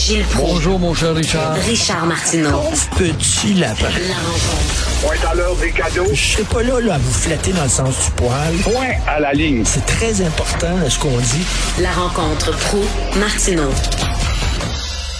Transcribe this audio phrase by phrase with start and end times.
[0.00, 0.54] Gilles Proulx.
[0.54, 1.54] Bonjour, mon cher Richard.
[1.56, 2.62] Richard Martineau.
[2.96, 3.82] Petit lapin.
[4.08, 5.00] La rencontre.
[5.02, 6.08] Point à l'heure des cadeaux.
[6.10, 8.54] Je serai pas là, là à vous flatter dans le sens du poil.
[8.62, 9.62] Point à la ligne.
[9.66, 11.44] C'est très important là, ce qu'on dit.
[11.82, 12.78] La rencontre pro
[13.18, 13.68] martineau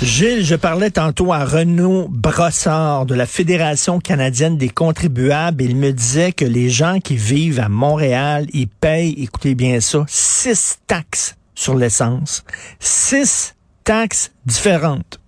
[0.00, 5.64] Gilles, je parlais tantôt à Renaud Brossard de la Fédération canadienne des contribuables.
[5.64, 10.04] Il me disait que les gens qui vivent à Montréal, ils payent, écoutez bien ça,
[10.06, 12.44] six taxes sur l'essence.
[12.78, 13.56] Six
[13.88, 15.18] taxes différentes.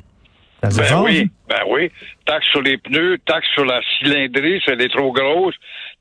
[0.63, 0.69] Ben
[1.03, 1.91] oui, ben oui.
[2.27, 5.55] Taxe sur les pneus, taxe sur la cylindrée, c'est elle est trop grosse.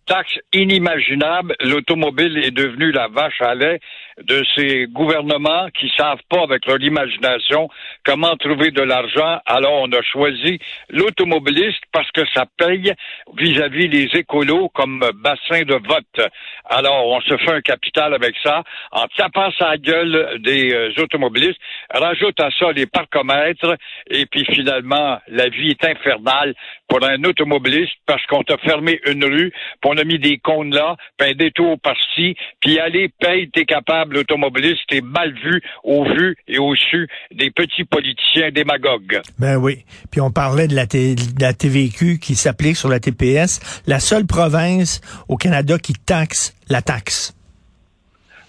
[0.06, 1.56] Taxe inimaginable.
[1.62, 3.80] L'automobile est devenue la vache à lait
[4.24, 7.70] de ces gouvernements qui savent pas avec leur imagination
[8.06, 9.40] comment trouver de l'argent.
[9.46, 12.94] Alors on a choisi l'automobiliste parce que ça paye
[13.38, 16.30] vis-à-vis les écolos comme bassin de vote.
[16.66, 21.60] Alors on se fait un capital avec ça en tapant sa gueule des euh, automobilistes.
[21.92, 23.76] Rajoute à ça les parcomètres
[24.10, 26.54] et puis finalement la vie est infernale
[26.88, 30.74] pour un automobiliste parce qu'on t'a fermé une rue, puis on a mis des cônes
[30.74, 36.04] là, puis un détour par-ci, puis allez, paye, t'es capable, l'automobiliste, t'es mal vu au
[36.06, 39.22] vu et au su des petits politiciens démagogues.
[39.38, 39.86] Ben oui.
[40.12, 43.60] Puis on parlait de la, T- de la TVQ qui s'applique sur la TPS.
[43.88, 47.36] La seule province au Canada qui taxe la taxe.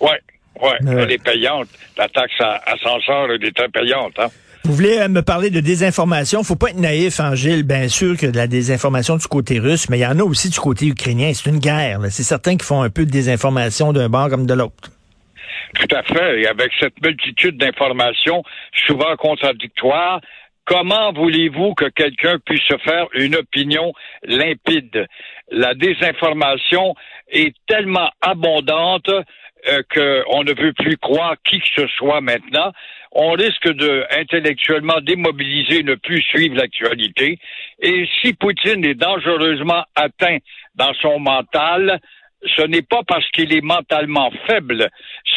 [0.00, 0.08] Ouais,
[0.61, 1.03] ouais, Ouais.
[1.03, 1.69] elle est payante.
[1.97, 4.28] La taxe à ascenseur, est très payante, hein.
[4.64, 6.42] Vous voulez euh, me parler de désinformation?
[6.44, 7.62] Faut pas être naïf, hein, Gilles.
[7.62, 10.50] Bien sûr que de la désinformation du côté russe, mais il y en a aussi
[10.50, 11.33] du côté ukrainien.
[11.34, 11.98] C'est une guerre.
[12.11, 14.91] C'est certains qui font un peu de désinformation d'un bord comme de l'autre.
[15.74, 16.40] Tout à fait.
[16.40, 18.42] Et avec cette multitude d'informations,
[18.86, 20.20] souvent contradictoires,
[20.64, 23.92] comment voulez-vous que quelqu'un puisse se faire une opinion
[24.24, 25.06] limpide?
[25.50, 26.94] La désinformation
[27.28, 29.10] est tellement abondante
[29.68, 32.72] euh, qu'on ne veut plus croire qui que ce soit maintenant.
[33.12, 37.38] On risque de intellectuellement démobiliser, ne plus suivre l'actualité.
[37.80, 40.38] Et si Poutine est dangereusement atteint
[40.76, 42.00] dans son mental,
[42.45, 44.89] ce n'est pas parce qu'il est mentalement faible,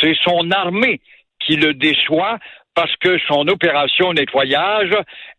[0.02, 1.02] c'est son armée
[1.40, 2.40] qui le déçoit
[2.76, 4.96] parce que son opération nettoyage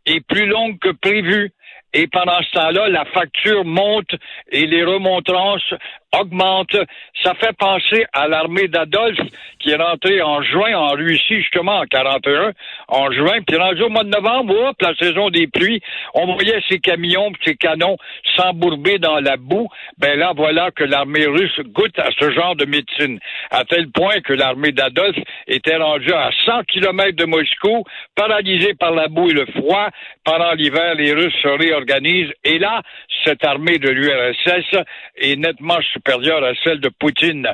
[0.06, 1.50] est plus longue que prévu.
[1.92, 4.14] Et pendant ce temps-là, la facture monte
[4.50, 5.74] et les remontrances
[6.20, 6.76] augmentent.
[7.22, 9.20] Ça fait penser à l'armée d'Adolphe
[9.58, 12.52] qui est rentrée en juin en Russie, justement en 41,
[12.88, 15.80] en juin, puis rendu au mois de novembre, hop, la saison des pluies,
[16.12, 17.96] on voyait ces camions, ces canons
[18.36, 19.68] s'embourber dans la boue.
[19.98, 23.18] Ben là, voilà que l'armée russe goûte à ce genre de médecine,
[23.50, 28.92] à tel point que l'armée d'Adolphe était rendue à 100 kilomètres de Moscou, paralysée par
[28.92, 29.88] la boue et le froid.
[30.24, 32.32] Pendant l'hiver, les Russes se réorganisent.
[32.44, 32.82] Et là,
[33.24, 34.84] cette armée de l'URSS
[35.16, 37.48] est nettement à celle de Poutine.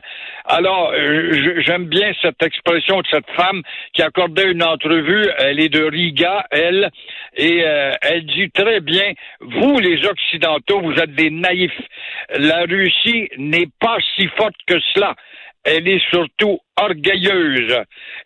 [0.45, 3.63] Alors, euh, j'aime bien cette expression de cette femme
[3.93, 5.27] qui accordait une entrevue.
[5.39, 6.91] Elle est de Riga, elle,
[7.37, 11.81] et euh, elle dit très bien, vous les Occidentaux, vous êtes des naïfs.
[12.37, 15.15] La Russie n'est pas si forte que cela.
[15.63, 17.77] Elle est surtout orgueilleuse.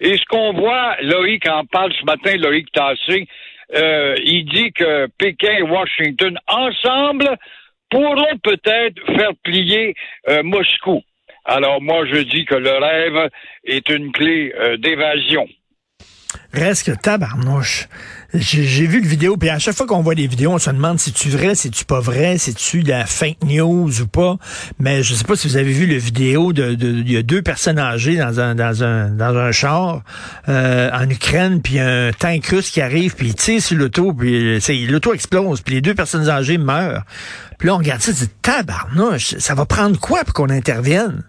[0.01, 3.27] Et ce qu'on voit, Loïc en parle ce matin, Loïc Tassé,
[3.75, 7.37] euh, il dit que Pékin et Washington, ensemble,
[7.95, 9.95] pourront peut-être faire plier
[10.29, 11.01] euh, Moscou.
[11.45, 13.31] Alors moi, je dis que le rêve
[13.65, 15.47] est une clé euh, d'évasion.
[16.53, 17.89] Reste que tabarnouche.
[18.33, 20.99] J'ai vu le vidéo, puis à chaque fois qu'on voit des vidéos, on se demande
[20.99, 24.39] si tu vrai, si tu pas vrai, si tu de la fake news ou pas.
[24.81, 27.43] Mais je sais pas si vous avez vu le vidéo de, il y a deux
[27.43, 30.03] personnes âgées dans un dans un dans un char
[30.49, 34.59] euh, en Ukraine, puis un tank russe qui arrive, puis il tire sur l'auto, puis
[34.61, 37.05] c'est- l'auto explose, puis les deux personnes âgées meurent.
[37.59, 41.23] Puis là on regarde ça, dit tabarnouche, ça va prendre quoi pour qu'on intervienne?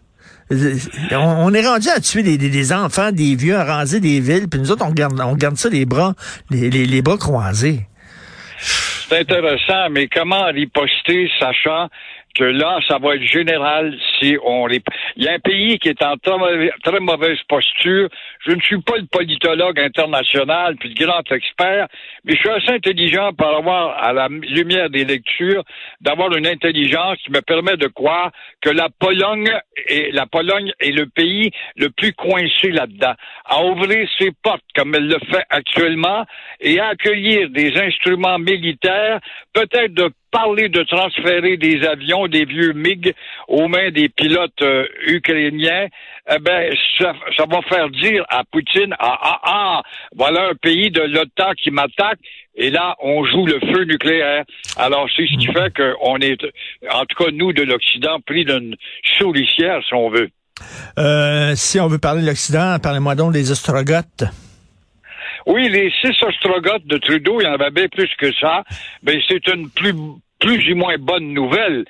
[0.52, 4.72] On, est rendu à tuer des, enfants, des vieux, à raser des villes, puis nous
[4.72, 6.14] autres, on garde, on ça les bras,
[6.52, 7.88] les bras croisés.
[9.08, 11.90] C'est intéressant, mais comment riposter sachant
[12.36, 14.82] que là, ça va être général si on les...
[15.16, 18.10] Il y a un pays qui est en très mauvaise, posture.
[18.46, 21.88] Je ne suis pas le politologue international puis le grand expert,
[22.24, 25.64] mais je suis assez intelligent pour avoir, à la lumière des lectures,
[26.02, 28.32] d'avoir une intelligence qui me permet de croire
[28.62, 29.52] que la Pologne
[29.88, 33.14] est, la Pologne est le pays le plus coincé là-dedans.
[33.46, 36.26] À ouvrir ses portes comme elle le fait actuellement
[36.60, 39.20] et à accueillir des instruments militaires,
[39.56, 43.16] peut-être de parler de transférer des avions, des vieux MiG
[43.48, 45.88] aux mains des pilotes euh, ukrainiens,
[46.30, 49.82] eh ben ça, ça va faire dire à Poutine ah ah ah
[50.14, 52.20] voilà un pays de l'OTAN qui m'attaque
[52.56, 54.44] et là on joue le feu nucléaire.
[54.76, 56.44] Alors c'est ce qui fait qu'on est
[56.92, 58.76] en tout cas nous de l'Occident pris d'une
[59.18, 60.30] souricière si on veut.
[61.00, 64.26] Euh, si on veut parler de l'Occident, parlez-moi donc des ostrogoths.
[65.46, 68.64] Oui, les six ostrogoths de Trudeau, il y en avait bien plus que ça.
[69.04, 69.94] Mais c'est une plus
[70.40, 71.86] plus ou moins bonne nouvelle.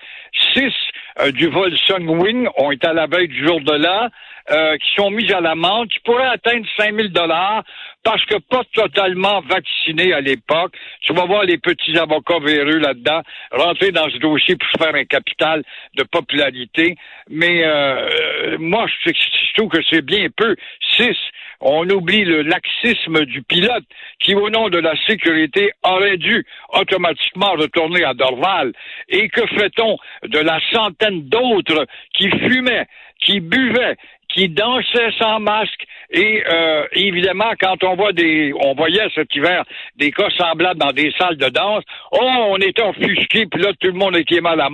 [0.54, 0.74] Six
[1.20, 4.10] euh, du vol Sunwing ont été à la veille du jour de l'an,
[4.52, 7.64] euh, qui sont mis à l'amende, qui pourraient atteindre 5000 dollars
[8.04, 10.76] parce que pas totalement vaccinés à l'époque.
[11.02, 15.06] Tu vas voir les petits avocats véreux là-dedans rentrer dans ce dossier pour faire un
[15.06, 15.64] capital
[15.96, 16.96] de popularité.
[17.30, 20.56] Mais euh, moi, je, je trouve que c'est bien peu.
[20.96, 21.18] Six,
[21.62, 23.84] on oublie le laxisme du pilote
[24.20, 28.74] qui, au nom de la sécurité, aurait dû automatiquement retourner à Dorval.
[29.10, 32.86] Et que fait-on de la centaine d'autres qui fumaient,
[33.22, 33.96] qui buvaient,
[34.30, 35.86] qui dansaient sans masque?
[36.12, 39.64] Et euh, évidemment quand on voit des on voyait cet hiver
[39.96, 43.88] des cas semblables dans des salles de danse, oh on était offusqués puis là tout
[43.88, 44.70] le monde était mal à.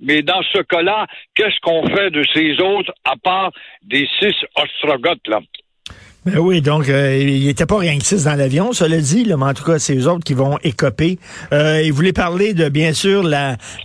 [0.00, 3.52] Mais dans ce cas-là, qu'est-ce qu'on fait de ces autres à part
[3.82, 5.40] des six ostrogoths là?
[6.26, 9.36] Ben oui, donc euh, il n'était pas rien que six dans l'avion, cela dit, là,
[9.36, 11.18] mais en tout cas, c'est eux autres qui vont écoper.
[11.52, 13.22] Euh, il voulait parler de, bien sûr,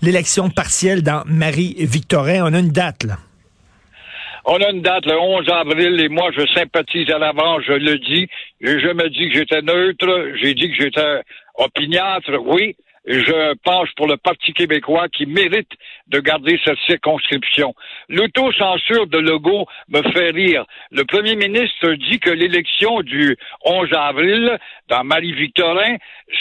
[0.01, 2.45] l'élection partielle dans Marie-Victorin.
[2.45, 3.17] On a une date, là.
[4.45, 7.99] On a une date le 11 avril et moi, je sympathise à l'avance, je le
[7.99, 8.27] dis.
[8.61, 11.21] J'ai jamais dit que j'étais neutre, j'ai dit que j'étais
[11.55, 15.71] opiniâtre, oui je penche pour le Parti québécois qui mérite
[16.07, 17.73] de garder cette circonscription.
[18.09, 20.65] L'auto-censure de Legault me fait rire.
[20.91, 24.57] Le premier ministre dit que l'élection du 11 avril
[24.87, 25.95] dans Marie-Victorin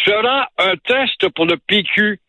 [0.05, 2.21] sera un test pour le PQ.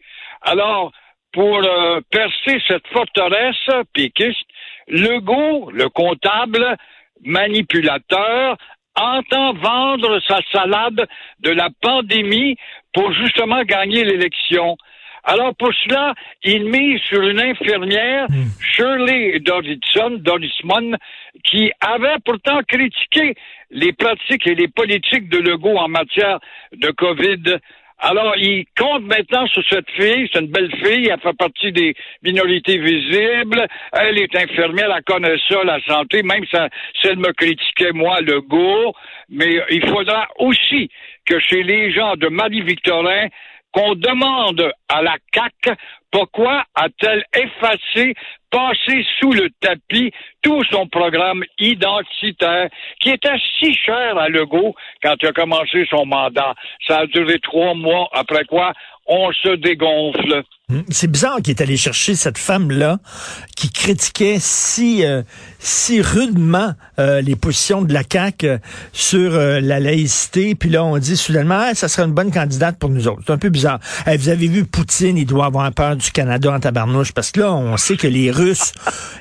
[0.41, 0.91] Alors,
[1.33, 4.47] pour euh, percer cette forteresse péquiste,
[4.87, 6.75] Legault, le comptable,
[7.21, 8.57] manipulateur,
[8.95, 11.07] entend vendre sa salade
[11.39, 12.55] de la pandémie
[12.93, 14.77] pour justement gagner l'élection.
[15.23, 16.13] Alors pour cela,
[16.43, 18.47] il mise sur une infirmière, hmm.
[18.61, 20.97] Shirley Dorisman, Dorisman,
[21.43, 23.35] qui avait pourtant critiqué
[23.69, 26.39] les pratiques et les politiques de Legault en matière
[26.73, 27.59] de COVID.
[28.01, 30.29] Alors, il compte maintenant sur cette fille.
[30.31, 31.09] C'est une belle fille.
[31.09, 31.93] Elle fait partie des
[32.23, 33.67] minorités visibles.
[33.91, 34.93] Elle est infirmière.
[34.95, 36.23] Elle connaît ça, la santé.
[36.23, 38.93] Même si elle me critiquait, moi, le goût.
[39.29, 40.89] Mais il faudra aussi
[41.25, 43.27] que chez les gens de Marie-Victorin,
[43.71, 45.77] qu'on demande à la CAC
[46.11, 48.15] pourquoi a-t-elle effacé,
[48.49, 50.11] passé sous le tapis
[50.41, 52.69] tout son programme identitaire
[52.99, 56.55] qui était si cher à Legault quand il a commencé son mandat?
[56.87, 58.73] Ça a duré trois mois, après quoi
[59.09, 60.43] on se dégonfle.
[60.69, 60.81] Hmm.
[60.89, 62.99] C'est bizarre qu'il est allé chercher cette femme-là
[63.57, 65.23] qui critiquait si euh,
[65.57, 68.57] si rudement euh, les positions de la CAQ euh,
[68.93, 70.53] sur la laïcité.
[70.53, 73.23] Puis là, on dit soudainement, ah, ça serait une bonne candidate pour nous autres.
[73.25, 73.79] C'est un peu bizarre.
[74.05, 77.53] vous avez vu Poutine, il doit avoir peur du Canada en tabarnouche parce que là,
[77.53, 78.73] on sait que les Russes,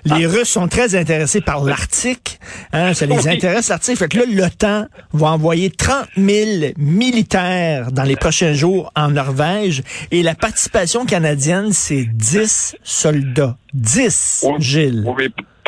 [0.04, 2.40] les Russes sont très intéressés par l'Arctique.
[2.72, 3.98] Hein, ça les intéresse l'Arctique.
[3.98, 9.82] Fait que là, l'OTAN va envoyer 30 000 militaires dans les prochains jours en Norvège
[10.10, 13.56] et la participation canadienne c'est 10 soldats.
[13.74, 15.04] 10, Gilles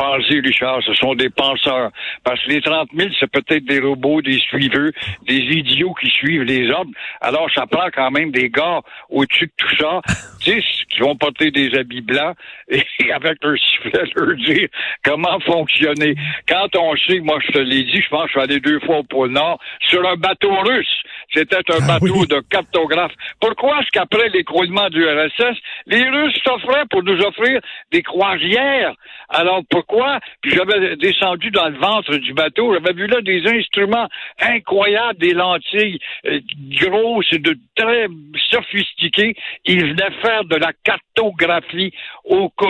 [0.01, 1.91] pensez, Richard, ce sont des penseurs.
[2.23, 4.91] Parce que les 30 000, c'est peut-être des robots, des suiveux,
[5.27, 6.91] des idiots qui suivent les hommes.
[7.21, 10.01] Alors, ça prend quand même des gars au-dessus de tout ça,
[10.43, 12.35] 10 qui vont porter des habits blancs
[12.67, 14.67] et avec leur sifflet leur dire
[15.03, 16.15] comment fonctionner.
[16.47, 18.79] Quand on sait, moi je te l'ai dit, je pense que je suis allé deux
[18.81, 21.03] fois au pôle Nord, sur un bateau russe.
[21.33, 23.13] C'était un ah bateau de cartographe.
[23.39, 28.93] Pourquoi est-ce qu'après l'écroulement du RSS, les Russes s'offraient pour nous offrir des croisières?
[29.29, 30.19] Alors pourquoi?
[30.41, 34.07] Puis j'avais descendu dans le ventre du bateau, j'avais vu là des instruments
[34.41, 36.39] incroyables, des lentilles euh,
[36.81, 38.07] grosses et de très
[38.49, 39.35] sophistiquées.
[39.65, 41.93] Ils venaient faire de la cartographie
[42.25, 42.67] au cas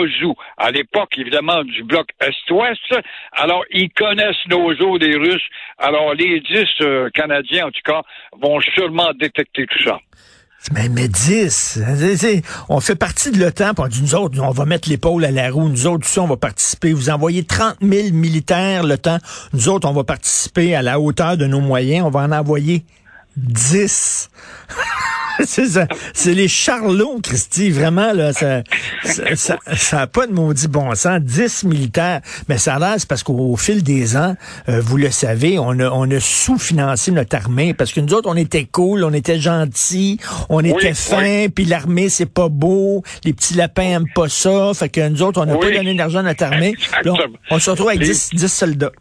[0.56, 2.80] À l'époque, évidemment, du bloc Est-Ouest.
[3.32, 5.46] Alors, ils connaissent nos eaux des Russes.
[5.78, 8.02] Alors, les dix euh, Canadiens, en tout cas,
[8.40, 9.98] vont sûrement détecter tout ça.
[10.70, 11.80] Mais, mais 10,
[12.68, 15.32] on fait partie de l'OTAN, puis on dit, nous autres, on va mettre l'épaule à
[15.32, 16.92] la roue, nous autres, on va participer.
[16.92, 19.18] Vous envoyez 30 000 militaires l'OTAN,
[19.52, 22.84] nous autres, on va participer à la hauteur de nos moyens, on va en envoyer
[23.36, 24.30] 10.
[25.44, 25.86] c'est ça.
[26.14, 27.70] C'est les charlots, Christy.
[27.70, 28.62] Vraiment, là, ça
[29.04, 31.20] ça, ça, pas de maudit bon sens.
[31.20, 32.20] 10 militaires.
[32.48, 34.36] Mais ça a l'air, c'est parce qu'au fil des ans,
[34.68, 37.74] euh, vous le savez, on a, on a sous-financé notre armée.
[37.74, 42.08] Parce que nous autres, on était cool, on était gentils, on était fins, puis l'armée,
[42.08, 43.02] c'est pas beau.
[43.24, 44.72] Les petits lapins aiment pas ça.
[44.74, 46.74] Fait que nous autres, on n'a pas donné d'argent à notre armée.
[47.50, 48.92] on, se retrouve avec 10, 10 soldats.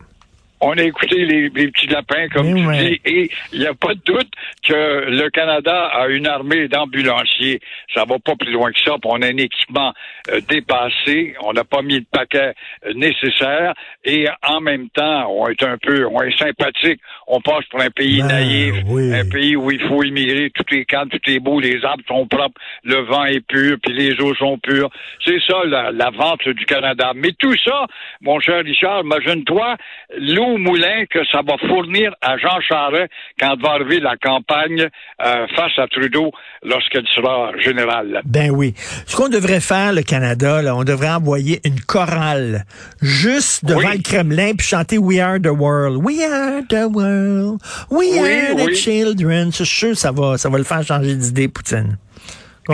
[0.64, 2.78] On a écouté les, les petits lapins, comme Mais tu ouais.
[2.90, 4.30] dis, et il n'y a pas de doute
[4.64, 7.60] que le Canada a une armée d'ambulanciers.
[7.96, 8.92] Ça va pas plus loin que ça.
[9.02, 9.94] puis on a un équipement
[10.32, 11.34] euh, dépassé.
[11.42, 12.54] On n'a pas mis le paquet
[12.86, 13.74] euh, nécessaire.
[14.06, 17.02] Et en même temps, on est un peu, on est sympathique.
[17.28, 19.14] On passe pour un pays Ben, naïf, oui.
[19.16, 20.52] un pays où il faut immigrer.
[20.52, 23.94] Tout est calme, tout est beau, les arbres sont propres, le vent est pur, puis
[23.94, 24.90] les eaux sont pures.
[25.26, 27.14] C'est ça la, la vente du Canada.
[27.16, 27.88] Mais tout ça,
[28.22, 29.76] mon cher Richard, imagine-toi
[30.20, 34.88] l'eau au moulin que ça va fournir à Jean Charest quand va arriver la campagne
[35.24, 36.32] euh, face à Trudeau
[36.64, 38.22] lorsqu'elle sera générale.
[38.26, 38.74] Ben oui.
[39.08, 42.66] Ce qu'on devrait faire, le Canada, là, on devrait envoyer une chorale
[43.02, 43.98] juste devant Oui.
[43.98, 45.98] le Kremlin puis chanter We are the world.
[46.04, 47.60] We are the world.
[47.90, 48.76] We Oui, are the oui.
[48.76, 49.52] children.
[49.52, 51.98] Je suis sûr que ça va, ça va le faire changer d'idée, Poutine.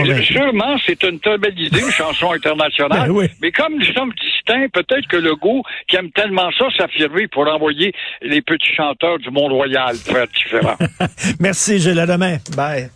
[0.01, 0.33] Convaincu.
[0.33, 3.07] Sûrement, c'est une très belle idée, une chanson internationale.
[3.07, 3.25] Ben oui.
[3.41, 7.93] Mais comme nous sommes distincts, peut-être que Legault, qui aime tellement ça s'affirmer pour envoyer
[8.21, 10.75] les petits chanteurs du Mont-Royal faire différent.
[11.39, 12.37] Merci, j'ai la demain.
[12.55, 12.89] Bye.